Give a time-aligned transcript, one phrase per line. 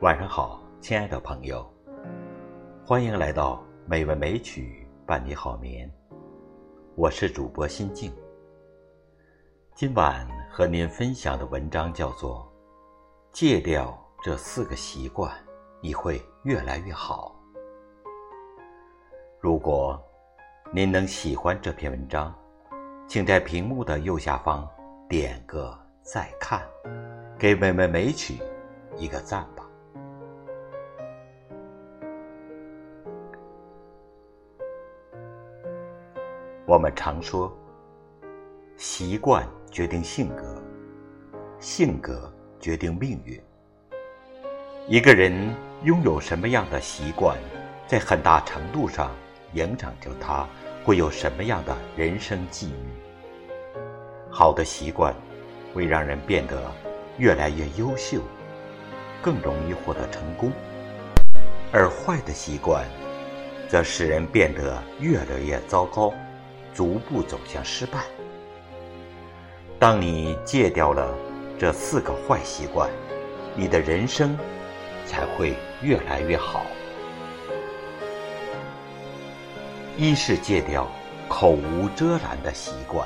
[0.00, 1.68] 晚上好，亲爱的朋友，
[2.86, 5.90] 欢迎来到美文美曲伴你好眠。
[6.94, 8.12] 我是主播心静。
[9.74, 12.48] 今晚和您分享的文章叫做
[13.36, 15.32] 《戒掉这四个习惯，
[15.80, 17.34] 你会越来越好》。
[19.40, 20.00] 如果
[20.72, 22.32] 您能喜欢这篇文章，
[23.08, 24.64] 请在屏幕的右下方
[25.08, 26.64] 点个再看，
[27.36, 28.38] 给美文美曲
[28.96, 29.67] 一个赞吧。
[36.68, 37.50] 我们常说，
[38.76, 40.62] 习惯决定性格，
[41.58, 43.40] 性格决定命运。
[44.86, 45.32] 一个人
[45.84, 47.38] 拥有什么样的习惯，
[47.86, 49.12] 在很大程度上
[49.54, 50.46] 影响着他
[50.84, 52.86] 会有什么样的人生际遇。
[54.28, 55.14] 好的习惯
[55.72, 56.70] 会让人变得
[57.16, 58.20] 越来越优秀，
[59.22, 60.50] 更容易获得成功；
[61.72, 62.84] 而坏的习惯
[63.70, 66.12] 则使人变得越来越糟糕。
[66.78, 68.04] 逐步走向失败。
[69.80, 71.12] 当你戒掉了
[71.58, 72.88] 这四个坏习惯，
[73.56, 74.38] 你的人生
[75.04, 76.64] 才会越来越好。
[79.96, 80.88] 一是戒掉
[81.28, 83.04] 口无遮拦的习惯。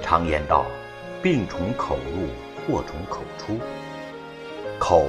[0.00, 0.64] 常言道
[1.22, 2.26] ：“病从口入，
[2.64, 3.60] 祸从口出。”
[4.80, 5.04] 口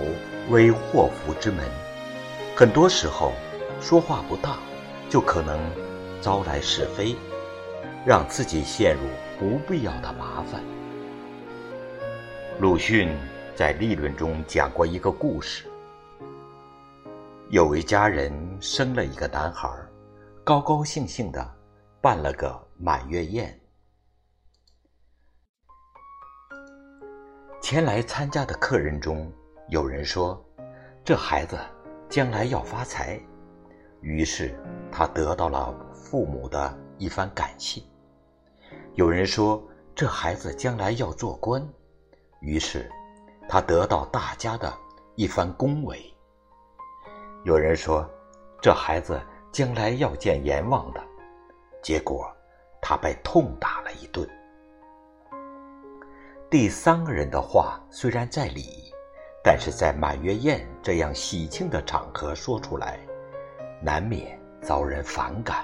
[0.49, 1.65] 为祸福之门，
[2.57, 3.31] 很多时候
[3.79, 4.59] 说话不当。
[5.09, 5.59] 就可能
[6.21, 7.15] 招来是非，
[8.05, 9.01] 让自己陷入
[9.39, 10.61] 不必要的麻烦。
[12.59, 13.09] 鲁迅
[13.55, 15.65] 在立论中讲过一个故事：
[17.49, 19.67] 有一家人生了一个男孩，
[20.43, 21.55] 高高兴兴的
[21.99, 23.59] 办了个满月宴。
[27.61, 29.31] 前来参加的客人中，
[29.69, 30.39] 有人说
[31.03, 31.57] ：“这孩子
[32.09, 33.19] 将来要发财。”
[34.01, 34.53] 于是。
[34.91, 37.79] 他得到了父母的一番感谢。
[38.95, 41.63] 有人说这孩子将来要做官，
[42.41, 42.91] 于是
[43.47, 44.73] 他得到大家的
[45.13, 46.03] 一番恭维。
[47.43, 48.03] 有人说
[48.59, 49.21] 这孩子
[49.51, 50.99] 将来要见阎王的，
[51.83, 52.27] 结果
[52.81, 54.27] 他被痛打了一顿。
[56.49, 58.91] 第三个人的话虽然在理，
[59.43, 62.99] 但是在满月宴这样喜庆的场合说出来，
[63.81, 64.37] 难免。
[64.61, 65.63] 遭人反感，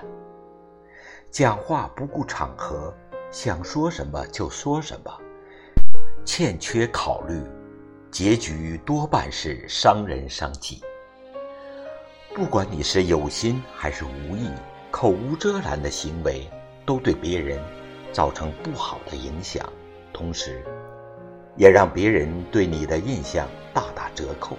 [1.30, 2.94] 讲话不顾场合，
[3.30, 5.12] 想说什么就说什么，
[6.24, 7.44] 欠缺考虑，
[8.10, 10.82] 结局多半是伤人伤己。
[12.34, 14.50] 不管你是有心还是无意，
[14.92, 16.50] 口无遮拦的行为
[16.86, 17.60] 都对别人
[18.14, 19.62] 造成不好的影响，
[20.14, 20.64] 同时，
[21.58, 24.56] 也让别人对你的印象大打折扣。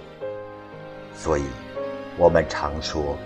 [1.11, 1.45] 所以，
[2.19, 3.17] 我们常说。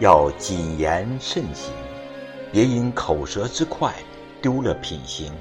[0.00, 1.72] 要谨言慎行，
[2.52, 3.92] 别因口舌之快
[4.40, 5.32] 丢了品行，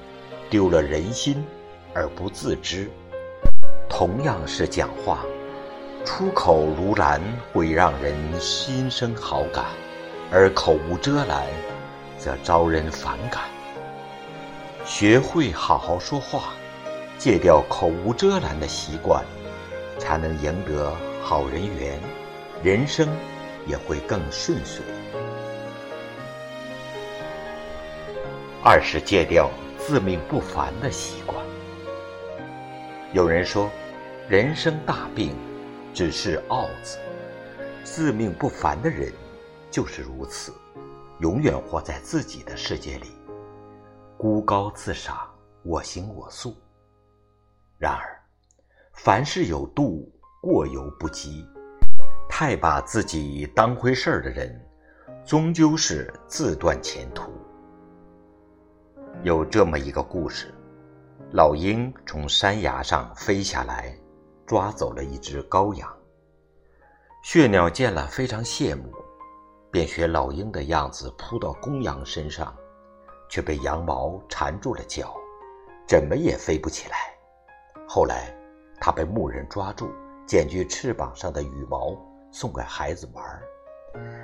[0.50, 1.46] 丢了人心
[1.94, 2.90] 而不自知。
[3.88, 5.20] 同样是讲话，
[6.04, 7.22] 出口如兰
[7.54, 9.66] 会让人心生好感，
[10.32, 11.46] 而口无遮拦
[12.18, 13.44] 则招人反感。
[14.86, 16.54] 学会好好说话，
[17.20, 19.24] 戒掉口无遮拦的习惯，
[20.00, 20.92] 才能赢得
[21.22, 22.00] 好人缘，
[22.64, 23.08] 人生。
[23.68, 24.84] 也会更顺遂。
[28.64, 31.46] 二是戒掉自命不凡的习惯。
[33.14, 33.70] 有人说，
[34.28, 35.36] 人生大病
[35.94, 36.98] 只是傲字，
[37.84, 39.14] 自命不凡的人
[39.72, 40.54] 就是如此，
[41.20, 43.12] 永远活在自己的世界里，
[44.18, 45.18] 孤高自赏，
[45.64, 46.56] 我行我素。
[47.78, 48.22] 然而，
[48.94, 50.12] 凡事有度，
[50.42, 51.46] 过犹不及。
[52.40, 54.64] 太把自己当回事儿的人，
[55.26, 57.32] 终究是自断前途。
[59.24, 60.54] 有这么一个故事：
[61.32, 63.92] 老鹰从山崖上飞下来，
[64.46, 65.92] 抓走了一只羔羊。
[67.24, 68.94] 血鸟见了非常羡慕，
[69.72, 72.56] 便学老鹰的样子扑到公羊身上，
[73.28, 75.12] 却被羊毛缠住了脚，
[75.88, 76.98] 怎么也飞不起来。
[77.88, 78.32] 后来，
[78.80, 79.90] 他被牧人抓住，
[80.28, 82.00] 剪去翅膀上的羽毛。
[82.40, 83.42] 送给孩子玩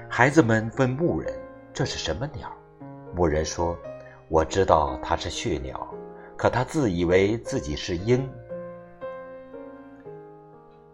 [0.07, 1.33] 孩子们问牧人
[1.73, 2.47] ：“这是什么鸟？”
[3.15, 3.75] 牧人说
[4.29, 5.91] ：“我知道它是血鸟，
[6.37, 8.31] 可它自以为自己是鹰。”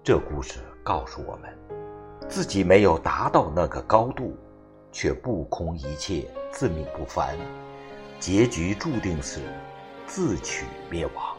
[0.01, 1.53] 这故事告诉我们，
[2.29, 4.33] 自己没有达到那个高度，
[4.89, 7.35] 却不空一切，自命不凡，
[8.17, 9.41] 结局注定是
[10.07, 11.35] 自取灭亡。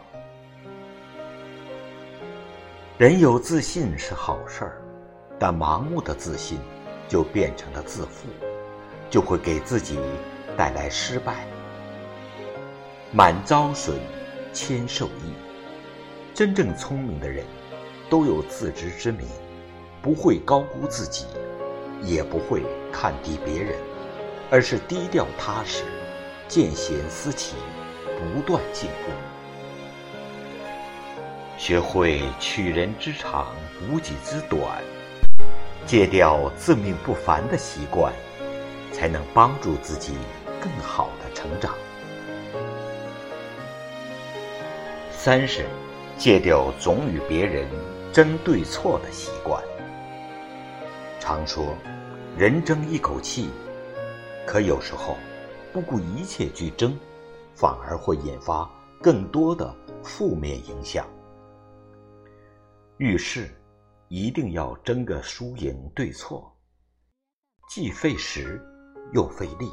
[2.98, 4.79] 人有自信是好事儿，
[5.40, 6.60] 但盲目的自信
[7.08, 8.28] 就变成了自负，
[9.08, 9.98] 就会给自己
[10.54, 11.46] 带来失败。
[13.10, 13.96] 满招损，
[14.52, 15.32] 谦受益。
[16.34, 17.46] 真正聪明的人，
[18.10, 19.26] 都有自知之明，
[20.02, 21.24] 不会高估自己，
[22.02, 23.78] 也不会看低别人，
[24.50, 25.84] 而是低调踏实，
[26.48, 27.56] 见贤思齐，
[28.04, 29.10] 不断进步。
[31.56, 34.82] 学会取人之长，补己之短，
[35.86, 38.12] 戒掉自命不凡的习惯，
[38.92, 40.14] 才能帮助自己
[40.60, 41.74] 更好的成长。
[45.10, 45.66] 三是
[46.16, 47.68] 戒掉总与别人
[48.12, 49.62] 争对错的习惯。
[51.18, 51.74] 常说，
[52.36, 53.50] 人争一口气，
[54.46, 55.16] 可有时候
[55.72, 56.96] 不顾一切去争，
[57.54, 58.70] 反而会引发
[59.02, 61.06] 更多的负面影响。
[62.96, 63.50] 遇事
[64.12, 66.52] 一定要争个输赢对错，
[67.68, 68.60] 既费时
[69.12, 69.70] 又费力，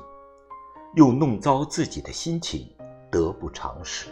[0.95, 2.71] 又弄糟自己的心情，
[3.09, 4.11] 得不偿失。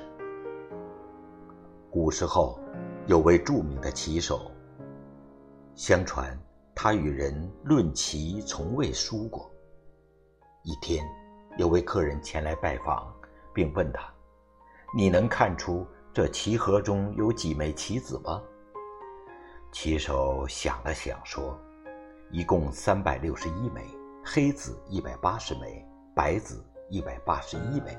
[1.92, 2.60] 古时候
[3.06, 4.52] 有位著名的棋手，
[5.76, 6.36] 相传
[6.74, 9.52] 他与人论棋从未输过。
[10.64, 11.06] 一天，
[11.60, 13.14] 有位客人前来拜访，
[13.54, 14.12] 并问他
[14.98, 18.42] ：“你能看出这棋盒中有几枚棋子吗？”
[19.76, 21.60] 棋手想了想，说
[22.32, 23.82] ：“一共三百六十一枚，
[24.24, 25.86] 黑子一百八十枚，
[26.16, 27.96] 白子一百八十一枚。”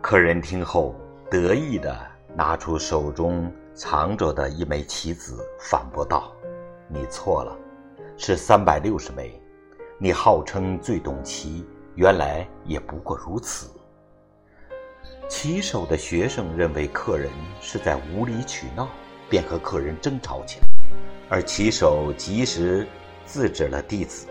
[0.00, 0.94] 客人听后
[1.28, 1.92] 得意地
[2.36, 6.32] 拿出手中藏着的一枚棋子，反驳道
[6.86, 7.58] ：“你错了，
[8.16, 9.42] 是三百六十枚。
[9.98, 11.66] 你号称最懂棋，
[11.96, 13.68] 原来也不过如此。”
[15.28, 17.28] 棋手的学生认为客人
[17.60, 18.88] 是在无理取闹。
[19.30, 20.66] 便和客人争吵起来，
[21.28, 22.84] 而棋手及时
[23.24, 24.26] 制止了弟子。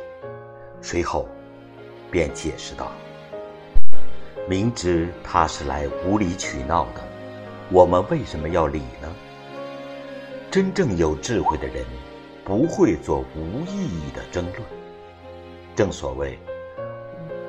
[0.81, 1.25] 随后，
[2.11, 2.91] 便解释道
[4.45, 7.01] ：“明知他是来无理取闹的，
[7.71, 9.15] 我们为什么要理呢？
[10.51, 11.85] 真正有智慧的人，
[12.43, 14.61] 不会做无意义的争论。
[15.75, 16.37] 正所谓，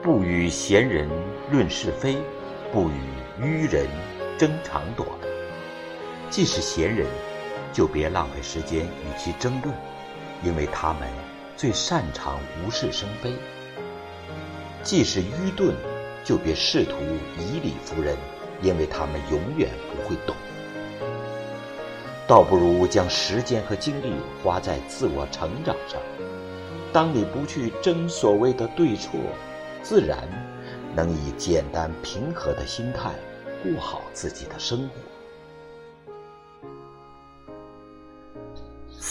[0.02, 1.08] 不与贤人
[1.50, 2.16] 论是非，
[2.72, 3.88] 不与愚人
[4.38, 5.08] 争长短。
[6.30, 7.06] 既是贤人。”
[7.72, 9.74] 就别浪费时间与其争论，
[10.42, 11.08] 因为他们
[11.56, 13.34] 最擅长无事生非。
[14.82, 15.74] 既是愚钝，
[16.24, 16.96] 就别试图
[17.38, 18.16] 以理服人，
[18.62, 20.34] 因为他们永远不会懂。
[22.26, 24.12] 倒不如将时间和精力
[24.42, 26.00] 花在自我成长上。
[26.92, 29.18] 当你不去争所谓的对错，
[29.82, 30.28] 自然
[30.94, 33.10] 能以简单平和的心态
[33.62, 35.09] 过好自己的生活。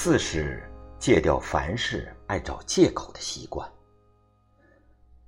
[0.01, 0.63] 四是
[0.97, 3.69] 戒掉凡事爱找借口的习惯。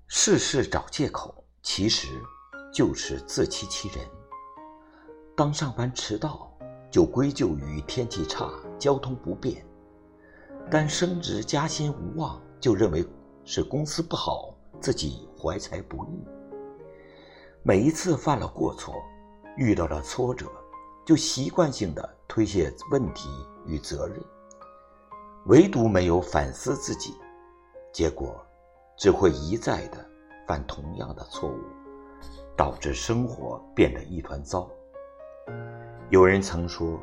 [0.07, 2.07] 事事找借口，其实
[2.73, 3.97] 就是自欺欺人。
[5.35, 6.49] 当上班迟到，
[6.89, 9.57] 就归咎于天气差、交通不便；
[10.71, 13.05] 但升职加薪无望，就认为
[13.43, 16.25] 是公司不好，自己怀才不遇。
[17.61, 18.95] 每一次犯了过错，
[19.57, 20.49] 遇到了挫折，
[21.05, 23.27] 就习惯性的推卸问题
[23.65, 24.17] 与责任。
[25.47, 27.15] 唯独没有反思自己，
[27.91, 28.39] 结果
[28.95, 29.97] 只会一再的
[30.47, 31.59] 犯同样的错误，
[32.55, 34.69] 导致生活变得一团糟。
[36.11, 36.99] 有人曾说：“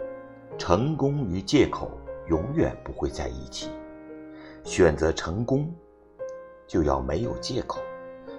[0.57, 1.91] 成功与借口
[2.29, 3.71] 永远不会在一起。
[4.63, 5.75] 选择成功，
[6.65, 7.81] 就要没有借口；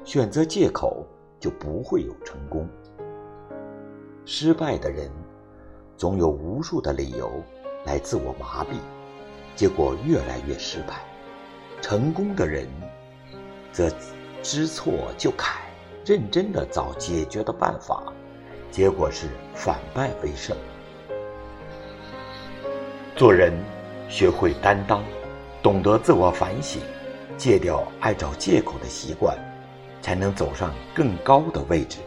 [0.06, 1.06] 选择借口，
[1.42, 2.66] 就不会有成功。”
[4.24, 5.12] 失败的人
[5.98, 7.30] 总有无数的理由
[7.86, 8.78] 来自我麻痹。
[9.60, 11.04] 结果越来越失败，
[11.82, 12.66] 成功的人
[13.74, 13.92] 则
[14.42, 15.48] 知错就改，
[16.06, 18.02] 认真的找解决的办法，
[18.72, 20.56] 结果是反败为胜。
[23.18, 23.52] 做人
[24.08, 25.04] 学会担当，
[25.62, 26.82] 懂得自我反省，
[27.36, 29.38] 戒掉爱找借口的习惯，
[30.02, 31.98] 才能走上更高的位置。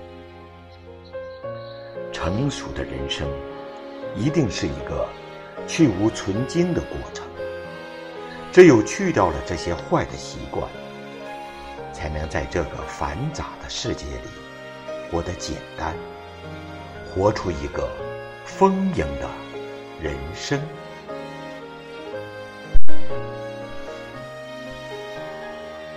[2.14, 3.28] 成熟的人生，
[4.16, 5.06] 一定是一个
[5.66, 7.26] 去无存精的过程。
[8.52, 10.68] 只有去掉了这些坏的习惯，
[11.90, 14.28] 才能在这个繁杂的世界里
[15.10, 15.96] 活得简单，
[17.08, 17.88] 活出一个
[18.44, 19.30] 丰盈的
[20.02, 20.60] 人生。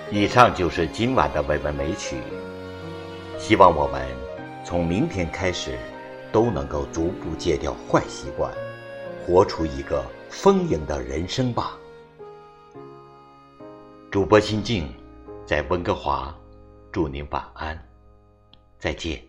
[0.10, 2.16] 以上就是今晚的美文美曲，
[3.38, 4.08] 希望我们
[4.64, 5.78] 从明天开始
[6.32, 8.50] 都能够逐步戒掉坏习惯，
[9.26, 11.78] 活出一个丰盈的人生吧。
[14.16, 14.88] 主播心静，
[15.46, 16.34] 在温哥华，
[16.90, 17.78] 祝您晚安，
[18.80, 19.22] 再见。